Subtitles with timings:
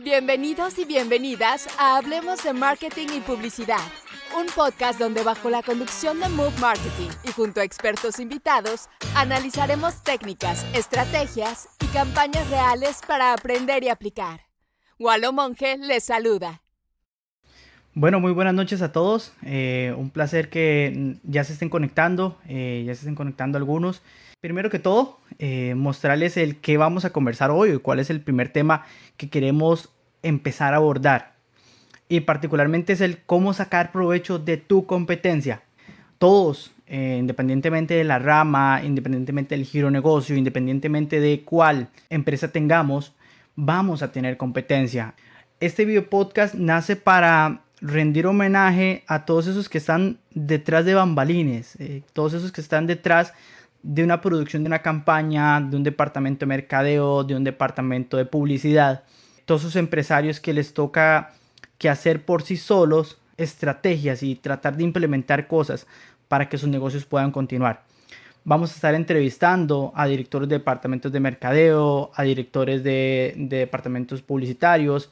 [0.00, 3.82] Bienvenidos y bienvenidas a Hablemos de Marketing y Publicidad,
[4.38, 10.04] un podcast donde bajo la conducción de Move Marketing y junto a expertos invitados analizaremos
[10.04, 14.42] técnicas, estrategias y campañas reales para aprender y aplicar.
[15.00, 16.62] Walo Monge les saluda.
[18.00, 19.32] Bueno, muy buenas noches a todos.
[19.42, 24.02] Eh, un placer que ya se estén conectando, eh, ya se estén conectando algunos.
[24.40, 28.20] Primero que todo, eh, mostrarles el que vamos a conversar hoy y cuál es el
[28.20, 28.84] primer tema
[29.16, 29.88] que queremos
[30.22, 31.32] empezar a abordar.
[32.08, 35.62] Y particularmente es el cómo sacar provecho de tu competencia.
[36.18, 43.16] Todos, independientemente de la rama, independientemente del giro negocio, independientemente de cuál empresa tengamos,
[43.56, 45.14] vamos a tener competencia.
[45.58, 51.76] Este video podcast nace para rendir homenaje a todos esos que están detrás de bambalines,
[51.78, 53.32] eh, todos esos que están detrás
[53.82, 58.24] de una producción de una campaña, de un departamento de mercadeo, de un departamento de
[58.24, 59.04] publicidad,
[59.44, 61.32] todos esos empresarios que les toca
[61.78, 65.86] que hacer por sí solos estrategias y tratar de implementar cosas
[66.26, 67.84] para que sus negocios puedan continuar.
[68.44, 74.22] Vamos a estar entrevistando a directores de departamentos de mercadeo, a directores de, de departamentos
[74.22, 75.10] publicitarios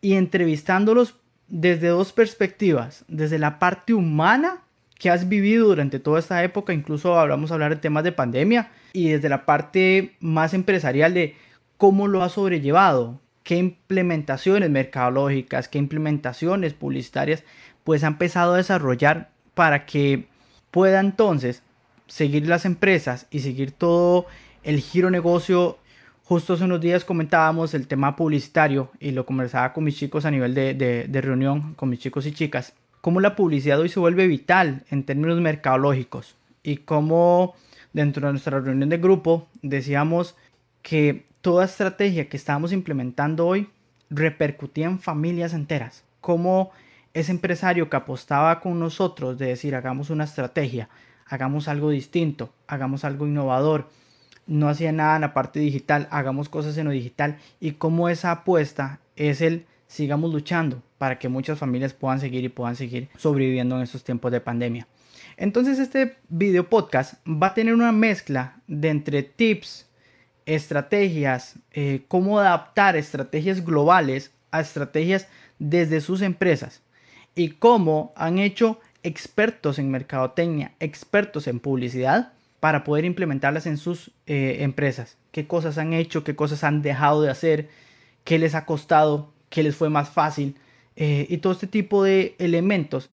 [0.00, 1.19] y entrevistándolos
[1.50, 4.62] desde dos perspectivas, desde la parte humana
[4.98, 9.08] que has vivido durante toda esta época, incluso hablamos hablar de temas de pandemia, y
[9.10, 11.36] desde la parte más empresarial de
[11.76, 17.44] cómo lo has sobrellevado, qué implementaciones mercadológicas, qué implementaciones publicitarias,
[17.82, 20.26] pues ha empezado a desarrollar para que
[20.70, 21.62] pueda entonces
[22.06, 24.26] seguir las empresas y seguir todo
[24.62, 25.78] el giro negocio
[26.30, 30.30] Justo hace unos días comentábamos el tema publicitario y lo conversaba con mis chicos a
[30.30, 34.84] nivel de, reunión, con mis chicos y chicas, cómo la publicidad hoy se vuelve vital
[34.90, 37.56] en términos mercadológicos y cómo
[37.92, 40.36] dentro de nuestra reunión de grupo decíamos
[40.82, 43.68] que toda estrategia que estábamos implementando hoy
[44.08, 46.04] repercutía en familias enteras.
[46.20, 46.70] Cómo
[47.12, 50.90] ese empresario que apostaba con nosotros de decir hagamos una estrategia,
[51.26, 53.88] hagamos algo distinto, hagamos algo innovador,
[54.50, 58.32] no hacía nada en la parte digital, hagamos cosas en lo digital y cómo esa
[58.32, 63.76] apuesta es el sigamos luchando para que muchas familias puedan seguir y puedan seguir sobreviviendo
[63.76, 64.88] en estos tiempos de pandemia.
[65.36, 69.88] Entonces este video podcast va a tener una mezcla de entre tips,
[70.46, 75.28] estrategias, eh, cómo adaptar estrategias globales a estrategias
[75.60, 76.82] desde sus empresas
[77.36, 84.12] y cómo han hecho expertos en mercadotecnia, expertos en publicidad, para poder implementarlas en sus
[84.26, 85.16] eh, empresas.
[85.32, 86.22] ¿Qué cosas han hecho?
[86.22, 87.68] ¿Qué cosas han dejado de hacer?
[88.24, 89.32] ¿Qué les ha costado?
[89.48, 90.56] ¿Qué les fue más fácil?
[90.94, 93.10] Eh, y todo este tipo de elementos.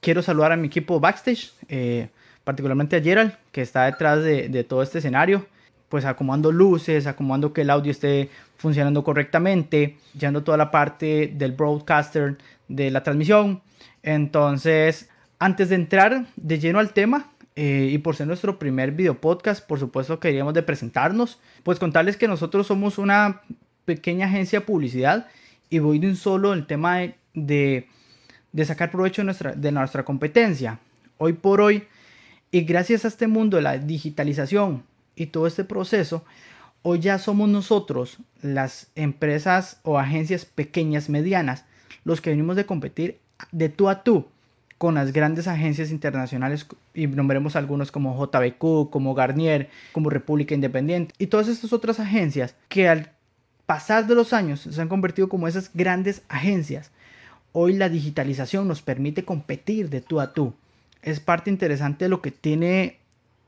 [0.00, 2.08] Quiero saludar a mi equipo backstage, eh,
[2.44, 5.46] particularmente a Gerald, que está detrás de, todo este escenario
[5.88, 8.28] pues acomodando luces, acomodando que el audio esté
[8.58, 12.36] funcionando correctamente, llevando toda la parte del broadcaster
[12.68, 13.62] de la transmisión.
[14.02, 15.08] Entonces,
[15.38, 17.30] antes de entrar de lleno al tema,
[17.60, 22.16] eh, y por ser nuestro primer video podcast, por supuesto queríamos de presentarnos, pues contarles
[22.16, 23.42] que nosotros somos una
[23.84, 25.26] pequeña agencia de publicidad
[25.68, 27.00] y voy de un solo el tema
[27.34, 27.88] de,
[28.52, 30.78] de, sacar provecho de nuestra, de nuestra competencia.
[31.16, 31.82] Hoy por hoy,
[32.52, 34.84] y gracias a este mundo de la digitalización
[35.16, 36.24] y todo este proceso,
[36.82, 41.64] hoy ya somos nosotros, las empresas o agencias pequeñas, medianas,
[42.04, 43.18] los que venimos de competir
[43.50, 44.28] de tú a tú
[44.78, 51.14] con las grandes agencias internacionales y nombremos algunos como JBQ, como Garnier, como República Independiente
[51.18, 53.10] y todas estas otras agencias que al
[53.66, 56.92] pasar de los años se han convertido como esas grandes agencias.
[57.52, 60.54] Hoy la digitalización nos permite competir de tú a tú.
[61.02, 62.98] Es parte interesante de lo que tiene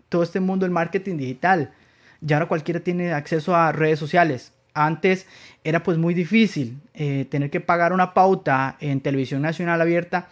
[0.09, 1.73] todo este mundo del marketing digital.
[2.21, 4.53] Ya ahora cualquiera tiene acceso a redes sociales.
[4.75, 5.27] Antes
[5.63, 10.29] era pues muy difícil eh, tener que pagar una pauta en televisión nacional abierta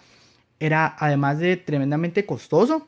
[0.60, 2.86] era además de tremendamente costoso,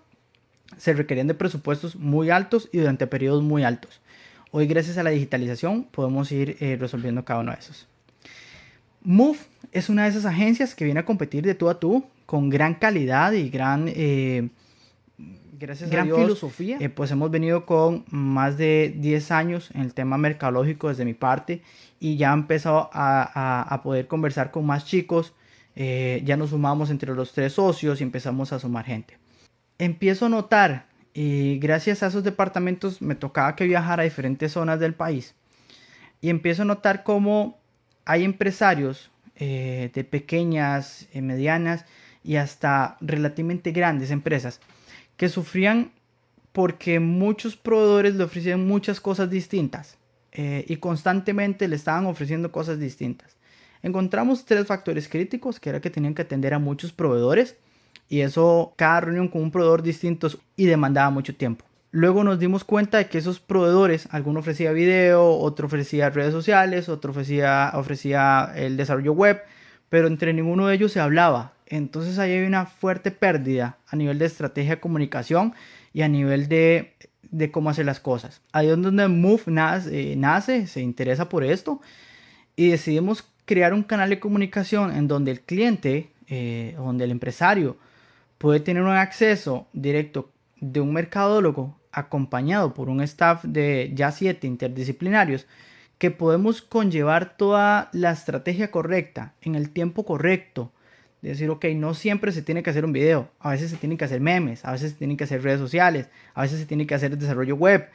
[0.77, 4.01] se requerían de presupuestos muy altos y durante periodos muy altos.
[4.53, 7.87] Hoy gracias a la digitalización podemos ir eh, resolviendo cada uno de esos.
[9.03, 9.39] Move
[9.73, 12.75] es una de esas agencias que viene a competir de tú a tú con gran
[12.75, 14.49] calidad y gran, eh,
[15.59, 16.79] gracias gran filosofía.
[16.81, 21.15] Eh, pues hemos venido con más de 10 años en el tema mercadológico desde mi
[21.15, 21.63] parte
[22.01, 25.33] y ya he empezado a, a poder conversar con más chicos,
[25.83, 29.17] eh, ya nos sumamos entre los tres socios y empezamos a sumar gente.
[29.79, 34.79] Empiezo a notar, y gracias a esos departamentos me tocaba que viajar a diferentes zonas
[34.79, 35.35] del país,
[36.21, 37.59] y empiezo a notar cómo
[38.05, 41.87] hay empresarios eh, de pequeñas, eh, medianas
[42.23, 44.61] y hasta relativamente grandes empresas
[45.17, 45.93] que sufrían
[46.53, 49.97] porque muchos proveedores le ofrecían muchas cosas distintas
[50.33, 53.40] y constantemente le estaban ofreciendo cosas distintas.
[53.83, 57.57] Encontramos tres factores críticos, que era que tenían que atender a muchos proveedores
[58.09, 61.65] y eso, cada reunión con un proveedor distinto y demandaba mucho tiempo.
[61.93, 66.89] Luego nos dimos cuenta de que esos proveedores, alguno ofrecía video, otro ofrecía redes sociales,
[66.89, 69.43] otro ofrecía, ofrecía el desarrollo web,
[69.89, 71.53] pero entre ninguno de ellos se hablaba.
[71.67, 75.55] Entonces ahí hay una fuerte pérdida a nivel de estrategia de comunicación
[75.93, 76.95] y a nivel de,
[77.31, 78.41] de cómo hacer las cosas.
[78.53, 81.81] Ahí es donde Move nace, eh, nace, se interesa por esto
[82.57, 87.77] y decidimos crear un canal de comunicación en donde el cliente, eh, donde el empresario
[88.39, 90.31] puede tener un acceso directo
[90.61, 95.49] de un mercadólogo acompañado por un staff de ya siete interdisciplinarios
[95.99, 100.71] que podemos conllevar toda la estrategia correcta en el tiempo correcto.
[101.21, 104.05] Decir, ok, no siempre se tiene que hacer un video, a veces se tienen que
[104.05, 106.95] hacer memes, a veces se tienen que hacer redes sociales, a veces se tiene que
[106.95, 107.89] hacer desarrollo web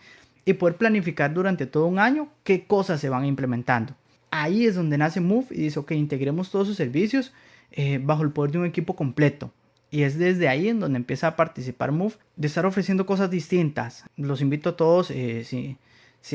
[0.43, 3.95] y poder planificar durante todo un año qué cosas se van implementando.
[4.31, 7.33] Ahí es donde nace Move y dice, ok, integremos todos sus servicios
[7.71, 9.51] eh, bajo el poder de un equipo completo.
[9.91, 14.03] Y es desde ahí en donde empieza a participar Move, de estar ofreciendo cosas distintas.
[14.17, 15.77] Los invito a todos, eh, si,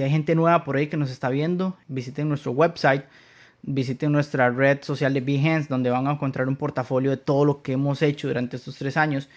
[0.01, 3.05] hay gente nueva por ahí que nos está viendo, visiten nuestro website,
[3.63, 7.63] visiten nuestra red social de Behance, donde van a encontrar un portafolio de todo lo
[7.63, 9.29] que hemos hecho durante estos tres años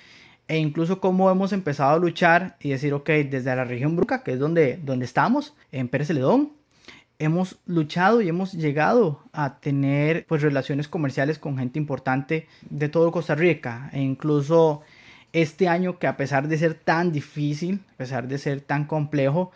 [0.47, 4.33] e incluso cómo hemos empezado a luchar y decir, ok, desde la región Bruca, que
[4.33, 6.51] es donde, donde estamos, en Pérez Celedón,
[7.23, 13.11] hemos luchado y hemos llegado a tener pues relaciones comerciales con gente importante de todo
[13.11, 14.81] Costa Rica e incluso
[15.31, 19.51] este año que a pesar de ser tan difícil, a pesar de ser tan complejo,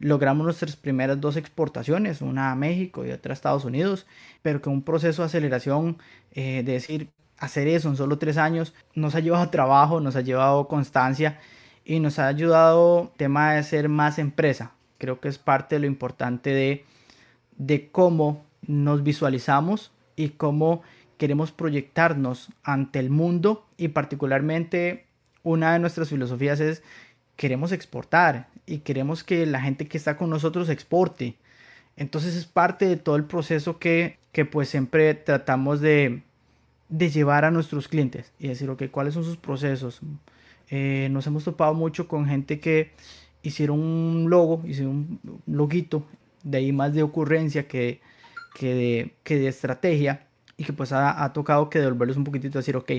[0.00, 4.04] logramos nuestras primeras dos exportaciones, una a México y otra a Estados Unidos,
[4.42, 5.98] pero que un proceso de aceleración,
[6.32, 7.08] eh, de decir,
[7.38, 11.38] hacer eso en solo tres años, nos ha llevado trabajo, nos ha llevado constancia
[11.84, 14.72] y nos ha ayudado tema de ser más empresa.
[14.98, 16.84] Creo que es parte de lo importante de
[17.66, 20.82] de cómo nos visualizamos y cómo
[21.16, 25.06] queremos proyectarnos ante el mundo y particularmente
[25.44, 26.82] una de nuestras filosofías es
[27.36, 31.36] queremos exportar y queremos que la gente que está con nosotros exporte.
[31.96, 34.18] Entonces es parte de todo el proceso que,
[34.50, 36.22] pues siempre tratamos de,
[36.88, 40.00] llevar a nuestros clientes y decir, ok, ¿cuáles son sus procesos?
[40.68, 42.90] Eh, nos hemos topado mucho con gente que
[43.42, 46.04] hicieron un logo, hicieron un loguito
[46.42, 48.00] de ahí más de ocurrencia que,
[48.54, 52.92] que, de, estrategia y que pues ha, tocado que devolverles un poquitito decir, ok,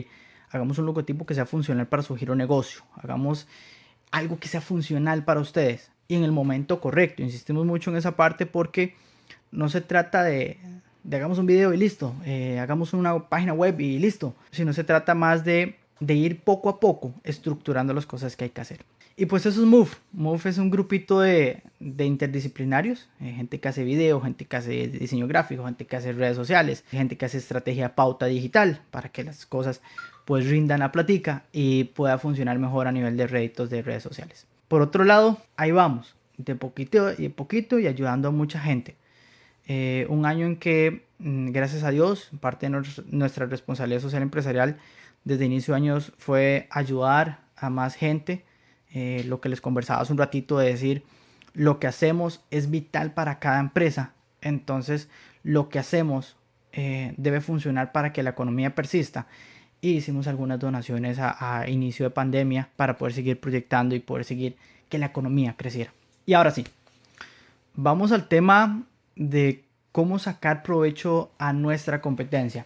[0.50, 3.48] hagamos un logotipo que sea funcional para su giro negocio, hagamos
[4.12, 7.24] algo que sea funcional para ustedes y en el momento correcto.
[7.24, 8.96] Insistimos mucho en esa parte porque
[9.52, 10.58] no se trata de,
[11.04, 14.84] de hagamos un video y listo, eh, hagamos una página web y listo, sino se
[14.84, 18.86] trata más de, de ir poco a poco estructurando las cosas que hay que hacer.
[19.16, 19.92] Y pues eso es Move.
[20.12, 24.88] Move es un grupito de, de interdisciplinarios, eh, gente que hace video, gente que hace
[24.88, 29.24] diseño gráfico, gente que hace redes sociales, gente que hace estrategia pauta digital para que
[29.24, 29.82] las cosas
[30.26, 34.48] pues rindan la platica y pueda funcionar mejor a nivel de réditos de redes sociales.
[34.68, 38.96] Por otro lado, ahí vamos, de poquito y poquito y ayudando a mucha gente.
[39.68, 44.78] Eh, un año en que, mm, gracias a Dios, parte de nuestra responsabilidad social empresarial
[45.24, 48.44] desde inicio de años fue ayudar a más gente
[48.94, 51.04] eh, lo que les conversaba hace un ratito de decir,
[51.54, 54.14] lo que hacemos es vital para cada empresa.
[54.42, 55.10] Entonces,
[55.44, 56.36] lo que hacemos
[56.72, 59.28] eh, debe funcionar para que la economía persista.
[59.82, 64.56] Y hicimos algunas donaciones a, inicio de pandemia para poder seguir proyectando y poder seguir
[64.90, 65.92] que la economía creciera.
[66.26, 66.66] Y ahora sí,
[67.76, 68.84] vamos al tema
[69.16, 72.66] de cómo sacar provecho a nuestra competencia.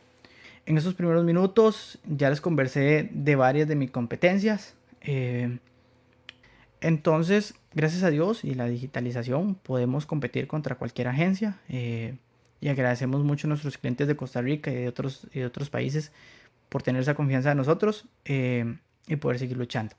[0.66, 4.76] En esos primeros minutos ya les conversé de varias de mis competencias.
[5.02, 5.58] Eh,
[6.82, 11.58] entonces, gracias a Dios y la digitalización, podemos competir contra cualquier agencia.
[11.70, 12.18] Eh,
[12.60, 16.12] y agradecemos mucho a nuestros clientes de Costa Rica y de otros, de países
[16.70, 19.96] por tener esa confianza en nosotros eh, y poder seguir luchando.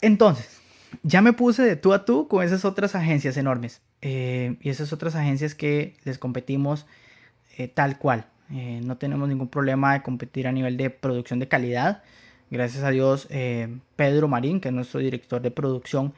[0.00, 0.60] Entonces,
[1.02, 3.80] ya me puse de tú a tú con esas otras agencias enormes.
[4.02, 6.86] Eh, y esas otras agencias que les competimos
[7.74, 8.24] tal cual.
[8.48, 12.02] no tenemos ningún problema de competir a nivel de producción de calidad.
[12.50, 16.12] Gracias a Dios, eh, Pedro Marín, que es nuestro director de producción,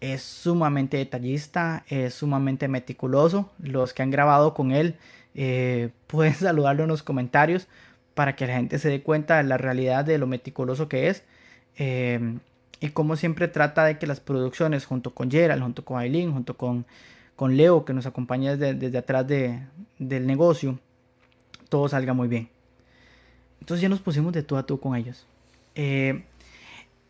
[0.00, 3.50] es sumamente detallista, es sumamente meticuloso.
[3.58, 4.96] Los que han grabado con él
[5.34, 7.68] eh, pueden saludarlo en los comentarios
[8.14, 11.24] para que la gente se dé cuenta de la realidad de lo meticuloso que es.
[11.76, 12.38] Eh,
[12.80, 16.56] y como siempre trata de que las producciones junto con Gerald, junto con Aileen, junto
[16.56, 16.86] con,
[17.36, 20.78] con Leo que nos acompaña desde, atrás del negocio,
[21.68, 22.48] todo salga muy bien.
[23.60, 25.26] Entonces ya nos pusimos de tú a tú con ellos.
[25.74, 26.24] Eh,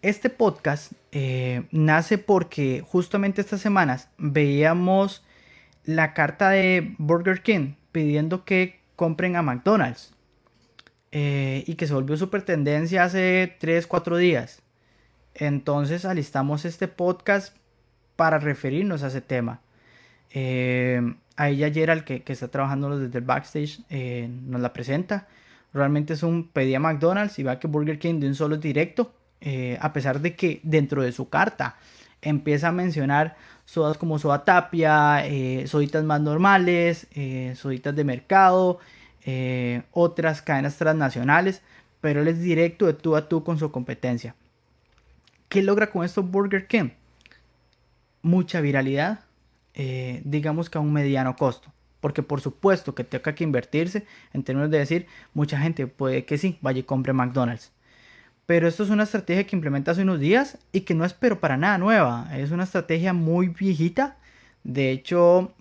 [0.05, 5.25] este podcast eh, nace porque justamente estas semanas veíamos
[5.85, 10.13] la carta de Burger King pidiendo que compren a McDonald's.
[11.11, 14.61] Eh, y que se volvió super tendencia hace 3, 4 días.
[15.33, 17.57] Entonces alistamos este podcast
[18.17, 19.63] para referirnos a ese tema.
[20.31, 21.01] Eh,
[21.37, 25.29] ahí ya Gerald, que, que está trabajando desde el backstage, nos la presenta.
[25.75, 29.13] Realmente es un pedía McDonald's y va que Burger King de un solo directo.
[29.41, 31.77] Eh, a pesar de que dentro de su carta
[32.23, 38.79] empieza a mencionar sodas como soda tapia, eh, soditas más normales, eh, soditas de mercado,
[39.91, 41.63] otras cadenas transnacionales,
[42.01, 44.35] pero él es directo de tú a tú con su competencia.
[45.49, 46.91] ¿Qué logra con esto Burger King?
[48.21, 49.21] Mucha viralidad,
[50.25, 51.73] digamos que a un mediano costo.
[52.05, 56.37] Porque por supuesto que toca que invertirse en términos de decir, mucha gente puede que
[56.37, 57.73] sí, vaya y compre McDonald's.
[58.45, 61.41] Pero esto es una estrategia que implementa hace unos días y que no es pero
[61.41, 62.29] para nada nueva.
[62.37, 64.19] Es una estrategia muy viejita.
[64.65, 65.55] De hecho,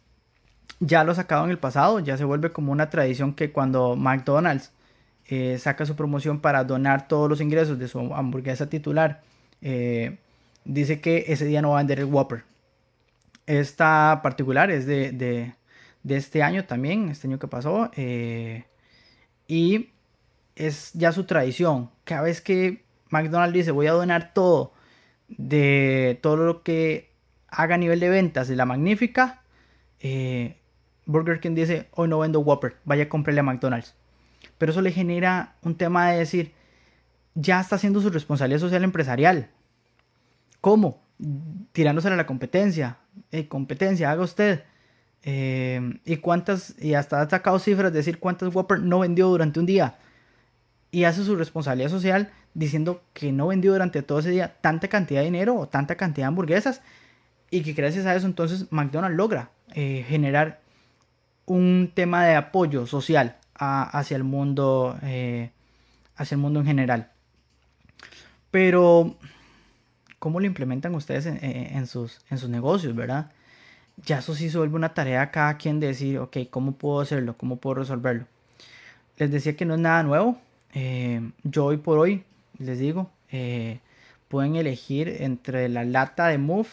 [0.82, 2.02] ya lo ha sacado en el pasado.
[2.02, 4.74] Ya se vuelve como una tradición que cuando McDonald's
[5.30, 9.22] eh, saca su promoción para donar todos los ingresos de su hamburguesa titular,
[9.62, 10.18] eh,
[10.66, 12.44] dice que ese día no va a vender el Whopper.
[13.48, 15.54] Esta particular es de
[16.08, 17.92] este año también, este año que pasó.
[17.96, 18.66] Eh,
[19.48, 19.90] y
[20.56, 21.90] es ya su tradición.
[22.04, 24.74] Cada vez que McDonald's dice voy a donar todo
[25.28, 27.12] de todo lo que
[27.48, 29.42] haga a nivel de ventas de la magnífica,
[30.00, 30.58] eh,
[31.06, 33.96] Burger King dice hoy no vendo Whopper, vaya a comprarle a McDonald's.
[34.58, 36.54] Pero eso le genera un tema de decir,
[37.36, 39.50] ya está haciendo su responsabilidad social empresarial.
[40.62, 41.02] ¿Cómo?
[41.72, 42.98] Tirándose a la competencia.
[43.50, 44.64] Competencia, haga usted.
[45.26, 49.60] Eh, y cuántas, y hasta ha sacado cifras de decir cuántas Whopper no vendió durante
[49.60, 49.96] un día.
[50.92, 55.22] Y hace su responsabilidad social diciendo que no vendió durante todo ese día tanta cantidad
[55.22, 56.82] de dinero o tanta cantidad de hamburguesas.
[57.50, 60.62] Y que gracias a eso entonces McDonald's logra eh, generar
[61.46, 65.52] un tema de apoyo social hacia el mundo, eh,
[66.16, 67.12] hacia el mundo en general.
[68.52, 69.16] Pero,
[70.20, 73.32] ¿cómo lo implementan ustedes en, sus, en sus negocios, verdad?
[73.98, 77.36] Ya eso sí se una tarea a cada quien decir, ok, ¿cómo puedo hacerlo?
[77.38, 78.26] ¿Cómo puedo resolverlo?
[79.18, 80.38] Les decía que no es nada nuevo.
[80.74, 82.24] Eh, yo hoy por hoy,
[82.58, 83.80] les digo, eh,
[84.28, 86.70] pueden elegir entre la lata de Move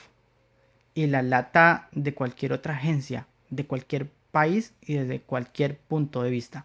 [0.95, 6.31] y la lata de cualquier otra agencia, de cualquier país y desde cualquier punto de
[6.31, 6.65] vista.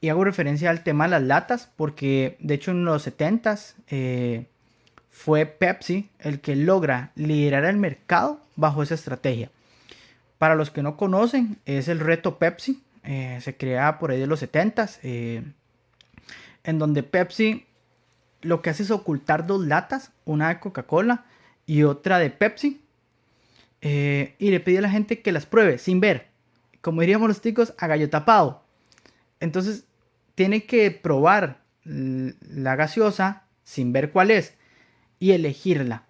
[0.00, 4.46] Y hago referencia al tema de las latas porque de hecho en los 70s eh,
[5.10, 9.50] fue Pepsi el que logra liderar el mercado bajo esa estrategia.
[10.44, 12.82] Para los que no conocen, es el reto Pepsi.
[13.02, 14.98] Eh, se crea por ahí de los 70s.
[15.02, 15.42] Eh,
[16.64, 17.64] en donde Pepsi
[18.42, 21.24] lo que hace es ocultar dos latas, una de Coca-Cola
[21.64, 22.82] y otra de Pepsi.
[23.80, 26.26] Eh, y le pide a la gente que las pruebe sin ver.
[26.82, 28.66] Como diríamos los chicos, a gallo tapado.
[29.40, 29.86] Entonces,
[30.34, 34.58] tiene que probar la gaseosa sin ver cuál es
[35.18, 36.04] y elegirla.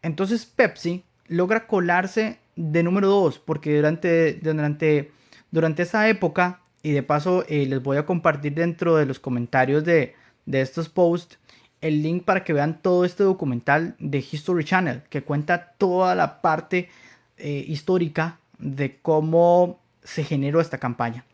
[0.00, 5.12] Entonces Pepsi logra colarse de número 2 porque durante, durante,
[5.50, 9.84] durante esa época, y de paso eh, les voy a compartir dentro de los comentarios
[9.84, 10.14] de,
[10.46, 11.38] estos posts
[11.80, 16.40] el link para que vean todo este documental de History Channel que cuenta toda la
[16.40, 16.88] parte
[17.36, 21.24] eh, histórica de cómo se generó esta campaña.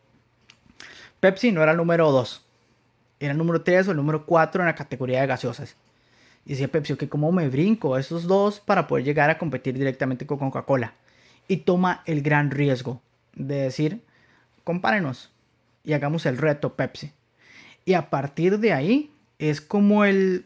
[1.19, 2.45] Pepsi no era el número 2,
[3.19, 5.75] era el número 3 o el número 4 en la categoría de gaseosas.
[6.45, 10.25] Y decía Pepsi, que como me brinco esos dos para poder llegar a competir directamente
[10.25, 10.93] con Coca-Cola.
[11.47, 13.01] Y toma el gran riesgo
[13.35, 14.01] de decir,
[14.63, 15.31] compárenos
[15.83, 17.11] y hagamos el reto Pepsi.
[17.85, 20.45] Y a partir de ahí es como el,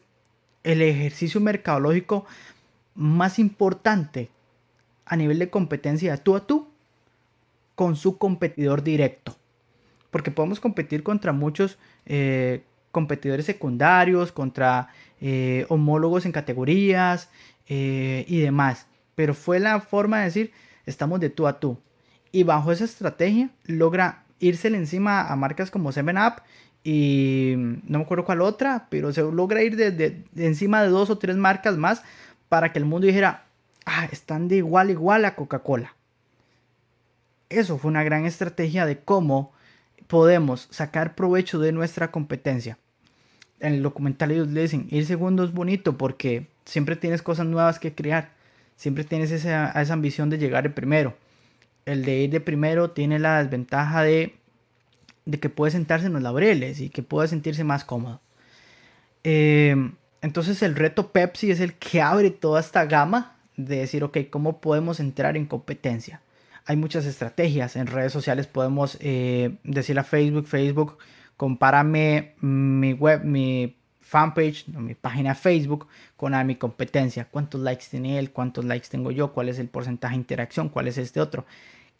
[0.64, 2.26] el ejercicio mercadológico
[2.94, 4.30] más importante
[5.06, 6.68] a nivel de competencia tú a tú
[7.76, 9.36] con su competidor directo.
[10.12, 14.90] Porque podemos competir contra muchos eh, competidores secundarios, contra
[15.20, 17.30] eh, homólogos en categorías
[17.68, 18.88] eh, y demás.
[19.16, 20.52] Pero fue la forma de decir,
[20.86, 21.80] estamos de tú a tú.
[22.32, 26.42] Y bajo esa estrategia logra irse encima a marcas como 7up
[26.84, 31.18] y no me acuerdo cuál otra, pero se logra ir de, encima de dos o
[31.18, 32.02] tres marcas más
[32.50, 33.46] para que el mundo dijera,
[33.86, 35.96] ah, están de igual igual a Coca-Cola.
[37.50, 39.52] Eso fue una gran estrategia de cómo
[40.08, 42.78] podemos sacar provecho de nuestra competencia.
[43.60, 47.80] En el documental ellos le dicen, ir segundo es bonito porque siempre tienes cosas nuevas
[47.80, 48.32] que crear,
[48.82, 51.16] siempre tienes esa, esa ambición de llegar el primero.
[51.86, 54.36] El de ir de primero tiene la desventaja de,
[55.26, 58.22] de que puede sentarse en los laureles y que puede sentirse más cómodo.
[59.24, 59.76] Eh,
[60.22, 64.60] entonces el reto Pepsi es el que abre toda esta gama de decir, ok, ¿cómo
[64.62, 66.22] podemos entrar en competencia?
[66.66, 67.76] hay muchas estrategias.
[67.76, 70.98] En redes sociales podemos eh, decirle a Facebook, Facebook,
[71.38, 73.78] compárame mi web, mi
[74.12, 75.88] fanpage, mi página Facebook
[76.18, 77.30] con a mi competencia.
[77.32, 78.32] ¿Cuántos likes tiene él?
[78.32, 79.32] ¿Cuántos likes tengo yo?
[79.32, 80.68] ¿Cuál es el porcentaje de interacción?
[80.68, 81.46] ¿Cuál es este otro?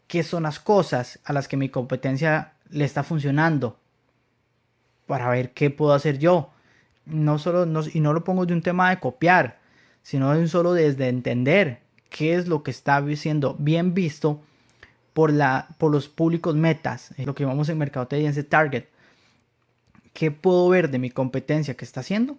[0.08, 3.78] ¿Qué son las cosas a las que mi competencia le está funcionando?
[5.06, 6.50] Para ver qué puedo hacer yo.
[7.06, 9.58] No solo, y no lo pongo de un tema de copiar,
[10.02, 14.42] sino un solo desde entender qué es lo que está siendo bien visto
[15.14, 18.84] por, la, por los públicos metas, lo que llamamos en mercadotecnia target.
[20.12, 22.36] ¿Qué puedo ver de mi competencia que está haciendo?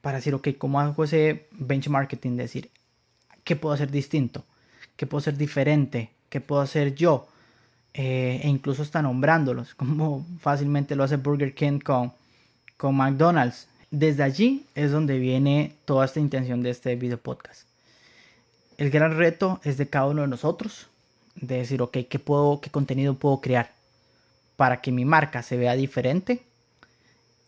[0.00, 2.36] Para decir, ok, ¿cómo hago ese benchmarking?
[2.36, 2.70] Decir,
[3.44, 4.44] ¿qué puedo hacer distinto?
[4.96, 6.10] ¿Qué puedo hacer diferente?
[6.28, 7.28] ¿Qué puedo hacer yo?
[7.94, 12.12] Eh, e incluso está nombrándolos, como fácilmente lo hace Burger King con,
[12.76, 13.68] con McDonald's.
[13.90, 17.66] Desde allí es donde viene toda esta intención de este video podcast.
[18.76, 20.88] El gran reto es de cada uno de nosotros,
[21.34, 23.72] de decir, ok, ¿qué, puedo, qué contenido puedo crear
[24.56, 26.42] para que mi marca se vea diferente,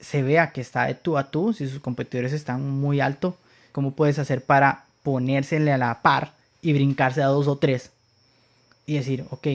[0.01, 3.37] se vea que está de tú a tú, si sus competidores están muy alto,
[3.73, 7.91] ¿cómo puedes hacer para ponérsele a la par y brincarse a dos o tres
[8.87, 9.47] y decir, ok,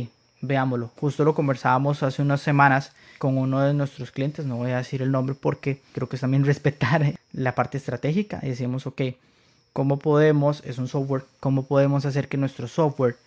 [0.41, 0.91] veámoslo.
[0.99, 5.01] Justo lo conversábamos hace unas semanas con uno de nuestros clientes, no voy a decir
[5.01, 9.01] el nombre porque creo que es también respetar la parte estratégica y decimos, ok,
[9.73, 13.17] ¿cómo podemos, es un software, cómo podemos hacer que nuestro software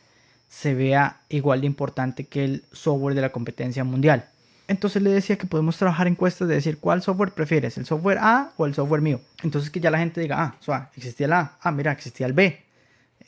[0.48, 4.28] se vea igual de importante que el software de la competencia mundial?
[4.68, 8.52] Entonces le decía que podemos trabajar encuestas de decir cuál software prefieres, el software A
[8.58, 9.20] o el software mío.
[9.42, 12.60] Entonces que ya la gente diga, ah, existía el A, ah, mira, existía el B,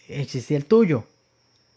[0.08, 1.06] existía el tuyo,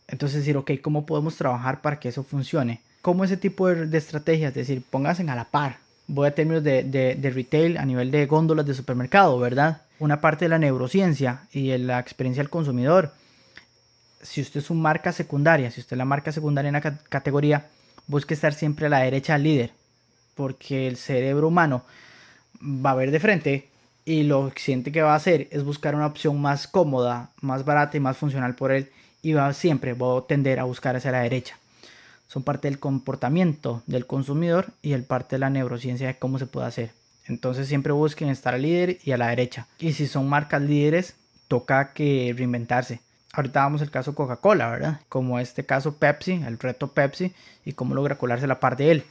[0.07, 2.81] entonces decir, ok, ¿cómo podemos trabajar para que eso funcione?
[3.01, 4.49] ¿Cómo ese tipo de, estrategias?
[4.49, 5.77] Es decir, pónganse a la par.
[6.07, 9.81] Voy a términos de, de, retail a nivel de góndolas de supermercado, ¿verdad?
[9.99, 13.13] Una parte de la neurociencia y de la experiencia del consumidor.
[14.21, 17.67] Si usted es una marca secundaria, si usted es la marca secundaria en la categoría,
[18.07, 19.71] busque estar siempre a la derecha del líder.
[20.35, 21.83] Porque el cerebro humano
[22.61, 23.69] va a ver de frente
[24.05, 27.97] y lo siguiente que va a hacer es buscar una opción más cómoda, más barata
[27.97, 31.21] y más funcional por él y va siempre va a tender a buscar hacia la
[31.21, 31.57] derecha.
[32.27, 36.47] Son parte del comportamiento del consumidor y el parte de la neurociencia de cómo se
[36.47, 36.91] puede hacer.
[37.27, 39.67] Entonces siempre busquen estar al líder y a la derecha.
[39.79, 41.15] Y si son marcas líderes,
[41.47, 42.99] toca que reinventarse.
[43.33, 45.01] Ahorita vamos el caso Coca-Cola, ¿verdad?
[45.09, 47.33] Como este caso Pepsi, el reto Pepsi
[47.65, 49.03] y cómo logra colarse la par de él.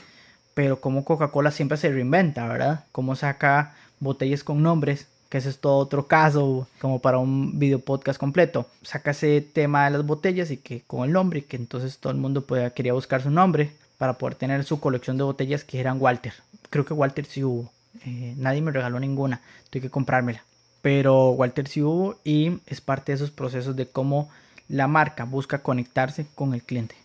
[0.55, 2.85] Pero como Coca-Cola siempre se reinventa, ¿verdad?
[2.93, 7.79] Cómo saca botellas con nombres que ese es todo otro caso, como para un video
[7.79, 8.67] podcast completo.
[8.83, 12.13] Saca ese tema de las botellas y que con el nombre, y que entonces todo
[12.13, 15.81] el mundo pueda, quería buscar su nombre para poder tener su colección de botellas que
[15.81, 16.35] eran Walter.
[16.69, 17.73] Creo que Walter sí hubo.
[18.05, 20.45] Eh, nadie me regaló ninguna, tuve que comprármela.
[20.83, 24.29] Pero Walter sí hubo y es parte de esos procesos de cómo
[24.69, 26.97] la marca busca conectarse con el cliente.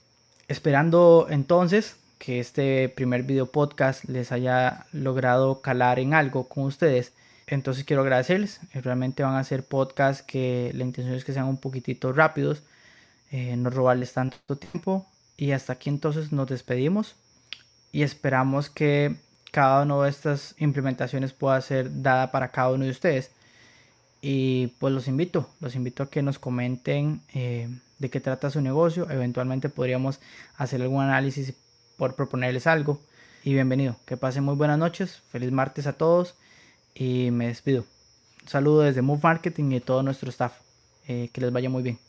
[0.48, 7.14] Esperando entonces que este primer video podcast les haya logrado calar en algo con ustedes
[7.48, 8.60] entonces quiero agradecerles.
[8.74, 12.64] Eh, realmente van a ser podcasts que la intención es que sean un poquitito rápidos,
[13.32, 15.08] eh, no robarles tanto tiempo.
[15.38, 17.16] Y hasta aquí entonces nos despedimos
[17.92, 19.16] y esperamos que
[19.52, 23.32] cada una de estas implementaciones pueda ser dada para cada uno de ustedes.
[24.22, 28.62] Y pues los invito, los invito a que nos comenten eh, de qué trata su
[28.62, 29.10] negocio.
[29.10, 30.20] Eventualmente podríamos
[30.58, 31.54] hacer algún análisis
[31.98, 33.00] por proponerles algo.
[33.44, 36.36] Y bienvenido, que pasen muy buenas noches, feliz martes a todos
[36.94, 37.86] y me despido.
[38.44, 40.54] Un saludo desde Move Marketing y todo nuestro staff.
[41.08, 42.07] Eh, que les vaya muy bien.